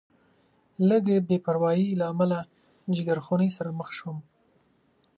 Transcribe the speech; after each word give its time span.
لږې 0.89 1.17
بې 1.27 1.37
پروایۍ 1.45 1.87
له 1.99 2.05
امله 2.11 2.39
جیګرخونۍ 2.95 3.49
سره 3.57 3.69
مخ 3.79 3.89
شوم. 3.97 4.17